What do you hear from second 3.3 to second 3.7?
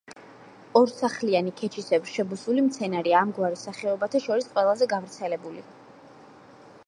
გვარის